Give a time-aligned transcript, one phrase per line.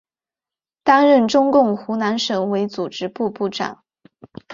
[0.83, 3.83] 担任中共湖南省委组织部部长。